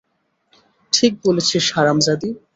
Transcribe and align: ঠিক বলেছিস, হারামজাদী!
ঠিক 0.93 1.13
বলেছিস, 1.25 1.65
হারামজাদী! 1.75 2.29